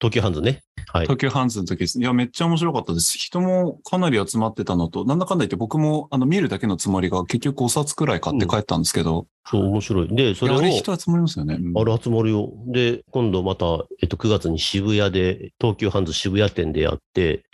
[0.00, 0.62] 東急ハンズね。
[0.92, 1.02] はい。
[1.02, 2.00] 東急ハンズの時です。
[2.00, 3.18] いや、めっちゃ面白かったです。
[3.18, 10.08] 人もかなり集まってたのと、なんだかんだ言って僕もあの見るだけのつもりが結局5冊くらい買って帰ったんですけど、そう、面白い。
[10.14, 11.54] で、それを、あれ人集まりますよね。
[11.60, 12.52] うんあれ集まるよ。
[12.66, 13.66] で、今度また、
[14.02, 17.44] えっと、9月に渋谷で、東急ハンズ渋谷店でやって、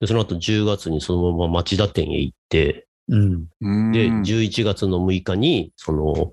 [0.00, 3.16] で、その後10月にそのまま町田店へ行って、で、
[3.60, 6.32] 11月の6日に、その、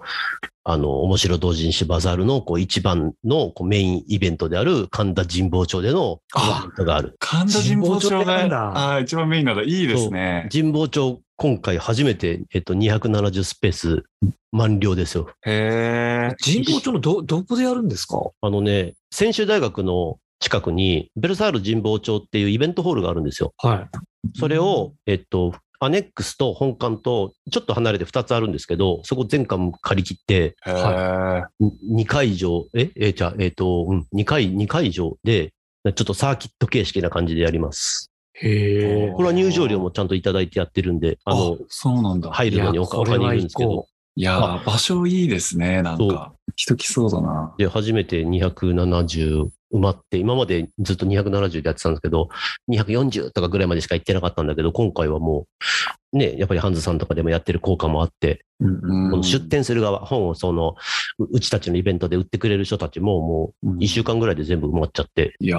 [0.67, 7.15] あの、面白同人誌バザールの、こう、一番のこうメインイベントである神田神保町でのあイベントがある。
[7.19, 9.63] 神田神保町が、だあー一番メインなんだ。
[9.63, 10.49] いいですね。
[10.51, 14.03] 神保町、今回初めて、えっと、270スペース
[14.51, 15.29] 満了ですよ。
[15.45, 16.35] へえ。
[16.41, 18.17] 人工町のど、どこでやるんですか？
[18.41, 23.53] あのね、専修大学の近くに、ベルサール神保町っていうイベントホールがあるんですよ。
[23.57, 23.89] はい。
[24.39, 31.43] それを、えっと、アネックスと本館とちょっと離れて2つあるんですけど、そこ全館借り切って、へえ。
[31.61, 38.11] 2会場、え、え、じゃあ、えっと、うん、2回、2会場で、ちょっとサーキット形式な感じでやります。
[38.33, 39.11] へえ。
[39.11, 42.31] これは入場料もちゃんといただいてやってるんで、ああの、そうなんだ。
[42.31, 45.81] 入るのにお金いるんですけ行ど、いやー、場所いいですね。
[45.81, 46.33] なんか。
[46.55, 47.53] 人来そうだな。
[47.57, 52.29] で、初めて270埋まって、今までずっと270でやってたんですけど、
[52.69, 55.47] 240とかぐらいまでしか行ってなかったんだけど、今回はも
[56.13, 60.75] う、ね、やっぱりハンズさんとかでもやってる効果もあって、うん出店する側、本をその、
[61.19, 65.57] ううちたちのイベントで売ってくれる人たちももう1週間ぐらいで全部埋まっちゃって、いや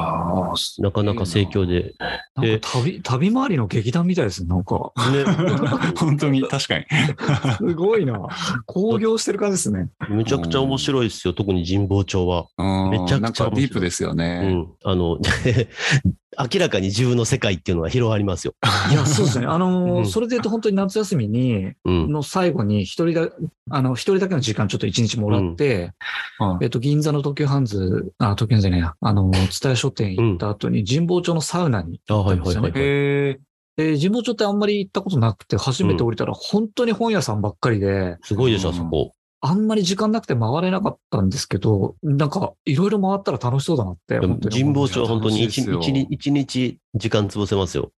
[0.79, 1.95] なかなか盛況で、
[2.35, 4.49] なんか旅、旅回りの劇団みたいですね。
[4.49, 4.93] なんか。
[5.13, 5.25] ね、
[5.97, 6.85] 本当に、確かに。
[7.57, 8.27] すごいな。
[8.67, 9.91] 興行してる感じですね。
[10.09, 12.47] めちゃくちゃ面白いですよ、特に神保町は。
[12.59, 14.53] うんめちゃくちゃなんかディープですようね。
[14.55, 14.67] ん。
[14.85, 15.19] あの、
[16.39, 18.55] 明らかに自分の世界っていうのが広がりますよ。
[18.91, 19.47] いや、そうですね。
[19.47, 22.13] あのそれで言うと本当に夏休みに、うん。
[22.13, 23.31] の最後に一人だ、
[23.71, 25.93] あの、一人だけの時間ちょっと一日もらって、
[26.39, 33.41] はいえっと、銀座の東急ハンズ、あ、東急ハンズじゃないや、あの、蔦屋書店行った後に神保町のサウナにあ、行っはいたんですよね。
[33.77, 39.13] で、神保町ってあんまり行ったことなくて、初めて降りたら本当に本屋さんばっかりで、すごいでしょ、あそこ。
[39.41, 44.19] あんまり時間なくて回れなかったんですけど、なんか、いろいろ回ったら楽しそうだなって。
[44.19, 47.93] 神保町本当に一日時間潰せますよ。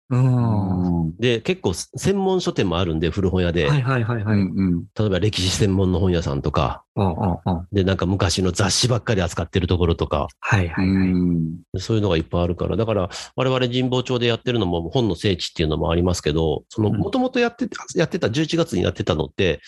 [1.19, 3.67] で、結構専門書店もあるんで、古本屋で。
[3.67, 4.23] いはいはいはい。
[4.23, 11.09] うんうん例えば歴史専門の本屋さんとか、うんうんうんで、なんか昔の雑誌ばっかり扱ってるところとか、はいはいはい。
[11.09, 19.61] うんそういうのがいっぱいあるから、だから我々神保町でやってるのも本の聖地っていうのもありますけど、そのうんもともとやってた、やってた11月にやってたのって、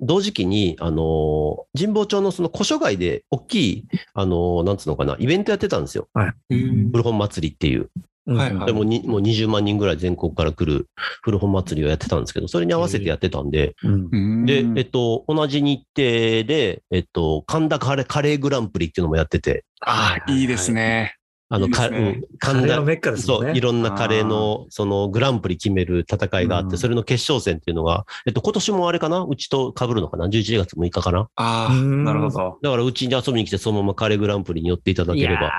[0.00, 6.08] 同時期に、あのー、神保町のその古書街で大きい、あのー、なんつうのかな、イベントやってたんですよ。
[6.50, 7.90] うん古本祭りっていう。
[8.26, 8.66] うんはいはい。
[8.66, 10.88] でもにもう20万人ぐらい全国から来る
[11.22, 13.74] 古本祭りをやってたんですけど、それに合わせてやってたんで、
[14.44, 21.16] で、えっと、同じ日程で、えっと、神田カレーカレーグランプリっていうのもやってて、ああ、いいですね。
[21.54, 21.92] あの、いいねかうん
[22.38, 23.56] カレ神田、ーのメッカですもそう。
[23.56, 29.22] いろんなカレーの、そのグランプリ決める戦いがあって、うんそれの決勝戦っていうのが、えっと、今年もあれかな？
[29.22, 31.28] うちと被るのかな ?11 月6日かな？
[31.36, 32.58] ああ、うんなるほど。
[32.62, 35.50] だからうちに遊びに来て、そのままカレーグランプリに寄っていただければ、いや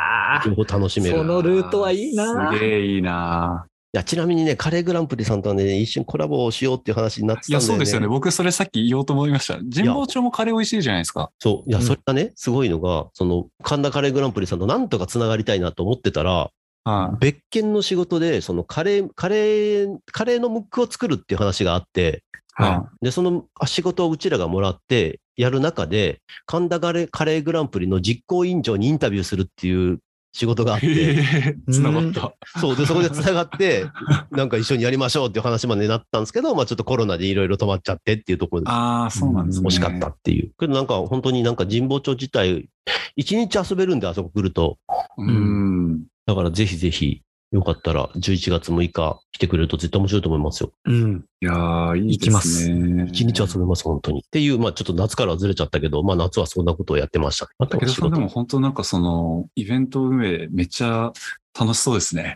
[0.46, 1.18] 両方楽しめる。
[1.18, 3.68] そのルートはいいなすげえいいな。
[3.96, 7.78] いや、ちなみにね、カレーグランプリさんとはね、一緒にコラボをしようっていう話になっていや、たんだよね。
[7.78, 8.08] そうですよね。
[8.10, 9.54] 僕、それさっき言おうと思いました。
[9.54, 11.32] 神保町もカレー美味しいじゃないですか。
[11.40, 11.70] そう。
[11.70, 16.52] いや、うんそれがね、すごいのが、その、神田カレーグランプリさんとなんとか繋がりたいなと思ってたら、
[16.84, 22.22] は別件の仕事で、そのカレー、カレー、カレーのムックを作るっていう話があって、
[22.60, 22.64] い。
[22.64, 30.00] はで、そのあ仕事をうちらがもらってやる中で、神田カレーカレーグランプリの実行委員長にインタビューするっていう
[30.36, 32.34] 仕事があって、え、繋がった。
[32.60, 32.76] そう。
[32.76, 33.86] で、そこで繋がって、
[34.32, 39.68] なんか一緒にやりましょうっていう話までなったんですけど、まあちょっとコロナでいろいろ止まっちゃってっていうところでああ、そうなんですね。
[39.68, 40.52] 惜しかったっていう。
[40.60, 42.68] けどなんか本当になんか神保町自体、
[43.16, 44.78] 一日遊べるんであそこ来ると。
[45.18, 46.04] うん。
[46.26, 47.22] だからぜひぜひ、
[47.56, 50.72] よかったら11月6日来てくれると絶対面白いと思いますよ。
[50.86, 51.26] うん。
[51.42, 53.08] いやー、いいですね。
[53.12, 54.20] 一日遊べます、本当に。
[54.20, 57.52] っていう、まあちょっと夏からはずれちゃったけど、まあ夏はそんなことをやってましたね。
[57.60, 61.14] あと武さんでも本当なんかその、イベント運営めっちゃ
[61.58, 62.36] 楽しそうですね。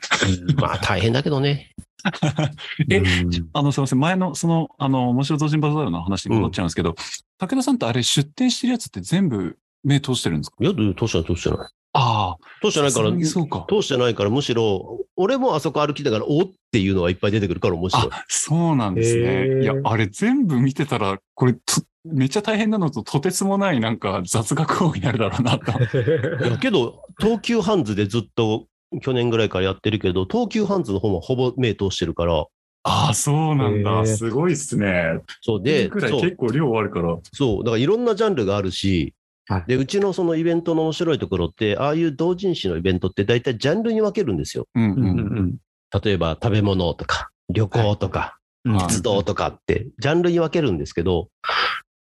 [0.56, 1.74] まあ大変だけどね。
[2.90, 4.00] えうんあの、すみません。
[4.00, 6.96] 前の、その、あの、面白同人バザールの話に戻っちゃうんですけど、
[7.40, 10.56] 武田さんってあれ出店してるやつって全部目通してるんですか？
[10.62, 11.70] いや、通してない、通してない。
[11.93, 12.38] ああ。
[12.62, 13.12] 通してないから。
[13.12, 18.08] 通してないから、むしろ、俺もあそこ歩きながら、おっていうのがいっぱい出てくるから面白い。
[18.12, 19.30] あ、そうなんですへね。
[19.60, 21.62] ーいや、あれ全部見てたら、これ、と
[22.06, 25.71] めっちゃ大変なのと、とてつもないなんか雑学行為になるだろうなと。
[26.47, 28.67] いやけど、東急ハンズでずっと
[29.02, 32.45] 去年ぐらいからやってるけど、東急ハンズの方もほぼ目通してるから、
[32.84, 34.06] ああ、そうなんだ。
[34.06, 35.19] すごいっすね。
[35.41, 37.17] そうで、結構量あるから。
[37.34, 39.13] そう、だからいろんなジャンルがあるし
[39.50, 44.68] はい、で、うちのそのイベントの面白いところって、ああいう同人誌のイベントって大体ジャンルに分けるんですよ。
[44.76, 45.00] うんうんん。
[45.00, 45.56] ううん
[46.04, 51.30] 例えば食べ物とか、旅行とか、うんはい鉄道とかって、ジャンルに分けるんですけど、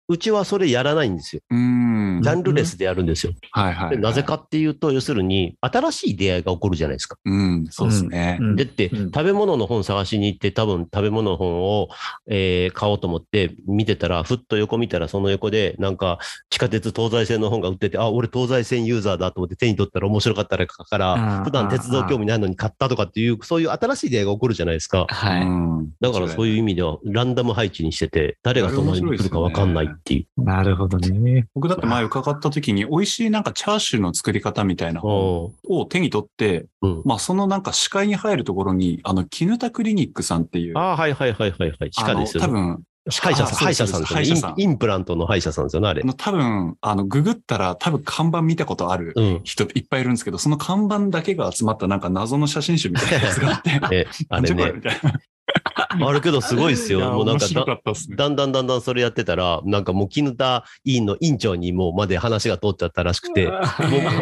[0.07, 1.41] うちはそれやらないんですよ。
[1.49, 2.19] うん。
[2.21, 3.33] ジャンルレスでやるんですよ。
[3.51, 3.95] はいはい、はい。
[3.95, 7.17] でなぜかっていうと、要するに、新しい出会いが起こるじゃないですか。
[7.25, 8.37] うん、そうですね。
[8.39, 11.89] うんでって、うん食べ物の本探しに行って、多分食べ物の本を、
[12.27, 25.05] えー買おうと思って見てたら、ふっと横見たら、その横で、なんか、地下鉄東西線の本が売ってて、あ、俺東西線ユーザーだと思って手に取ったら面白かったから、普段鉄道興味ないのに買ったとかっていう、そういう新しい出会いが起こるじゃないですか。
[25.09, 25.41] はい。
[25.41, 30.43] うんだからそういう意味では、ランダム配置にしてて、誰が隣に来るか分かんないっていう。
[30.43, 31.47] なるほどね。
[31.55, 35.51] 僕だって前伺った時に、美味しいなんかチャーシューの作り方みたいなを
[35.89, 37.01] 手に取って、ん。
[37.05, 41.91] まあそのなんか視界に入るところに、あの、絹田クリニックさんっていう、ああ、はいはいはいはいはい。
[41.91, 42.47] 歯科ですよね。
[42.47, 46.07] 多分、歯医者さん、あ歯医者さんですよねそうです歯医者さんインインプラントの歯医者さんですよね、あれあ。
[46.07, 49.41] の多分、あの、ググったら多分看板見たことあるうん。
[49.43, 54.73] 人いっぱいいるんですけど、その看板だけが集まったなんか謎の写真集みたいなやつがあって、 え、あれね
[55.75, 56.99] あるけどすごいですよ。
[57.11, 57.81] もうなんかだ、ね。
[58.15, 63.61] だんだんだんだんそれやってたら、なんかもう絹田委員の委員長にもうまで話が通っちゃったらしくて、もう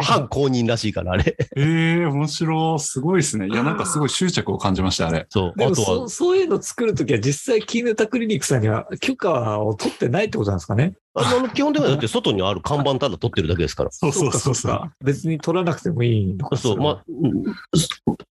[0.01, 1.37] 反公認らしいから、あれ。
[1.55, 2.79] ええ面白い。
[2.79, 3.47] すごいですね。
[3.47, 5.27] いや、なんかすごい執着を感じました、あれ。
[5.29, 5.53] そう。
[5.55, 13.91] でもあとはそう、そういうの作るときは実際キーネタクリニックさんには許可を取ってないってことなんですかねあの、基本的にはだって外にある看板ただ取ってるだけですから。
[13.91, 14.71] そうそうそうかそう。
[14.71, 17.43] か別に取らなくてもいいのかそう、まあ、うん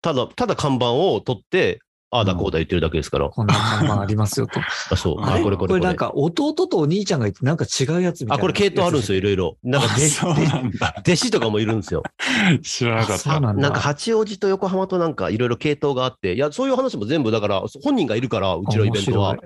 [0.00, 1.80] ただ、ただ看板を取って、
[2.14, 3.30] ああだこうだ言ってるだけですから。
[3.30, 4.60] こんな看板ありますよと。
[4.90, 5.16] あそう。
[5.22, 5.80] あこれこれこれ。
[5.80, 8.36] なんか弟とお兄ちゃんがいてなんか違うやつみたいな。
[8.36, 9.56] あ、これ系統あるんですよ、いろいろ。
[9.62, 10.94] なんかあ弟そうなんだ。
[10.98, 12.02] 弟子とかもいるんですよ。
[12.62, 13.30] 知らなかあった。
[13.30, 13.62] そうなんだ。
[13.62, 19.38] なんか八王子と横浜となんかいろいろ系統があって、いや、そういう話も全部だから、本人がいるから、うちのイベントは。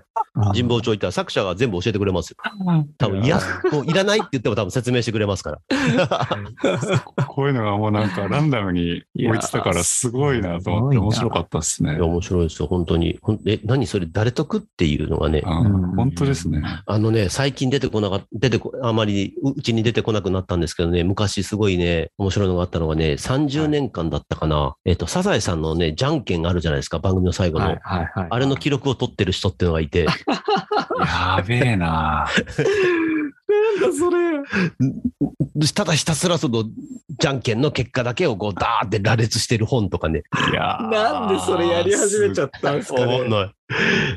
[0.52, 2.36] 神保町行ったら作者が全部教えてくれますよ。
[2.98, 3.40] 多分、いや、
[3.72, 5.60] もういらないって言っても多分説明してくれますから。
[7.28, 12.00] こういうのがもうなんかランダムに置いてたからすごいなと思って面白かったですね。
[12.00, 13.18] 面白いですよ、本当に。
[13.22, 16.62] ほんえ、何それ、誰得っていうのがね、うん本当ですね。
[16.86, 24.76] あのね、最近出てこなかった、出てこ、あまりううちに出てこなくなったんですけどね、昔すごいね、面白いのがあったのがね、30年間だったかな。
[24.84, 27.66] えっと、サザエさんのね、じゃんけんあるじゃないですか、番組の最後の。
[27.66, 28.26] はいはいはい。
[28.30, 30.06] あれの記録を取ってる人っていうのがいて、
[30.98, 32.26] やべえな
[33.48, 34.36] なんだそれ。
[35.74, 36.64] ただひたすらその、
[37.18, 40.22] じゃんけんの結果だけをこう、ダーって羅列してる本とかね。
[40.50, 43.12] いやーなんでそれやり始めちゃったんですかね。
[43.12, 43.54] わかんない。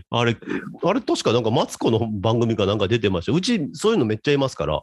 [0.09, 0.37] あれ、
[0.83, 3.31] あれ確かなんかマツコの番組かなんか出てました。
[3.31, 4.81] うちそういうのめっちゃいますから、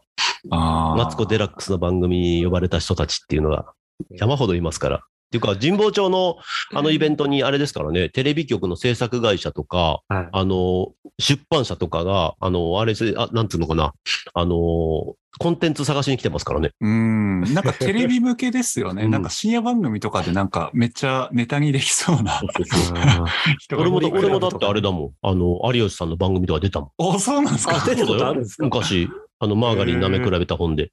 [0.49, 3.65] マツコデラックスの番組に呼ばれた人たちっていうのが
[4.11, 4.97] 山ほどいますから。
[4.97, 6.37] っていうか、神保町の
[6.73, 13.93] あのイベントにあれですからね、テレビ局の制作会社とか、はいあの、出版社とかが、あの、あれせ、あ、なんつうのかな、
[14.39, 16.71] あの、コンテンツ探しに来てますからね。
[16.79, 17.41] うん。
[17.53, 19.03] なんかテレビ向けですよね。
[19.05, 22.39] うんなんか深夜番組とかでなんかめっちゃネタにできそうな
[23.77, 25.11] 俺もだ、俺もだってあれだもん。
[25.21, 26.89] あの、有吉さんの番組とか出たもん。
[26.97, 28.65] お、そうなんですかあ出たことあるんですか？
[28.65, 30.91] 昔、あの、マーガリン舐め比べた本で。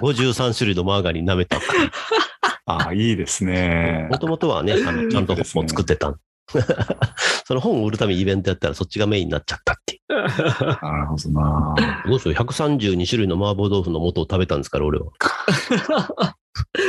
[0.00, 1.58] 53種類のマーガリン舐めた。
[2.66, 4.18] ああ、いいですねも。
[4.18, 6.14] ともとはね、あの、ちゃんと本を作ってた。
[7.44, 11.74] その本を売るためにイベントやったらそっちがメインになっちゃったってい なるほどな。
[12.06, 12.08] う。
[12.08, 15.06] どうしよう、132種類の麻婆豆腐の素を食べたんですから、俺は。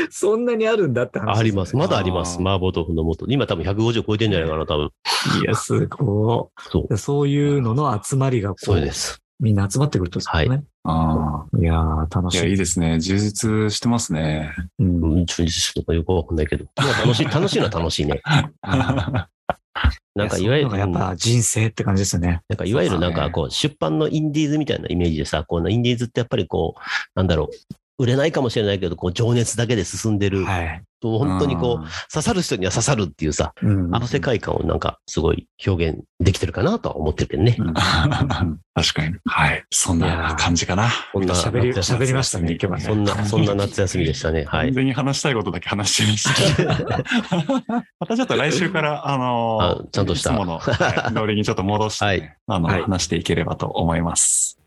[0.10, 1.76] そんなにあるんだって話、あります。
[1.76, 2.36] まだあります。
[2.36, 3.26] 麻婆豆腐の素。
[3.28, 4.90] 今多分150超えてんじゃないかな、多分。
[5.42, 6.94] いや、すごそう。
[6.94, 6.98] い。
[6.98, 9.22] そういうのの集まりがこそうです。
[9.40, 10.64] みんな集まってくるとですよね。
[10.84, 12.30] あい、やー、楽あ。
[12.32, 12.50] いや、しい。
[12.52, 13.00] いいですね。
[13.00, 14.54] 充実してますね。
[14.80, 16.66] うんうん、中日とかよくわかんないけど。
[16.76, 18.22] まあ楽しい、楽しいのは楽しいね。
[20.16, 22.42] なんかいわゆる、やっぱ人生って感じですよね。
[22.50, 26.82] なんかいわゆるなんかこう、出版のインディーズみたいなイメージでさ、こうインディーズってやっぱりこう、
[27.16, 30.82] なんだろう、売れないかもしれないけど、こう、情熱だけで進んでる、はい。
[31.02, 37.56] 本当にこう、刺さる人には刺さるっていうさ、うんあの世界観をなんかすごい表現できてるかなとは思ってるけどね。
[37.58, 37.74] うん。
[38.74, 39.16] 確かに。
[39.26, 39.64] はい。
[39.70, 40.90] そんな感じかな。
[41.14, 42.84] こんな喋り、りましたね、今日はね。
[42.84, 44.46] そんな、そんな夏休みでしたね。
[44.46, 44.68] はい。
[44.68, 47.84] 完全に話したいことだけ話してました。
[48.00, 54.59] またちょっと来週から、あのあちゃんとしたいつもの、はい、 ノリにちょっと戻して、ねはいあの、はい話していければと思います。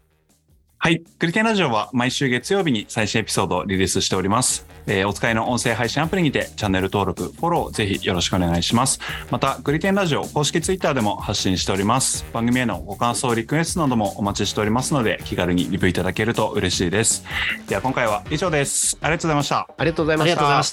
[0.84, 1.00] はい。
[1.20, 4.66] クリテンラジオは毎週月曜日に最新エピソードをリリースしております。
[4.88, 8.98] えーお使いの音声配信アプリにてチャンネル登録、フォローぜひよろしくお願いします。
[9.30, 12.26] また、クリテンラジオ公式ツイッターでも発信しております。
[12.32, 17.22] 番組へのご感想、リクエストなどもお待ちしておりますので、気軽にリプいただけると嬉しいです。
[17.68, 18.98] では今回は以上です。
[19.00, 19.68] ありがとうございました。
[19.78, 20.70] ありがとうございましたありがとうございまし。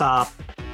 [0.57, 0.68] た。